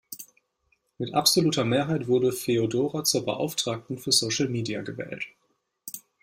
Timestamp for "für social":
3.99-4.49